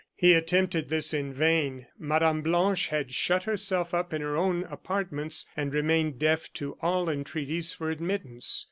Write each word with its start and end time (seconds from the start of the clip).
He 0.15 0.33
attempted 0.33 0.89
this 0.89 1.13
in 1.13 1.31
vain. 1.31 1.85
Mme. 1.99 2.39
Blanche 2.41 2.87
had 2.87 3.11
shut 3.11 3.43
herself 3.43 3.93
up 3.93 4.13
in 4.13 4.21
her 4.23 4.35
own 4.35 4.63
apartments, 4.63 5.45
and 5.55 5.75
remained 5.75 6.17
deaf 6.17 6.51
to 6.53 6.75
all 6.81 7.07
entreaties 7.07 7.73
for 7.73 7.91
admittance. 7.91 8.59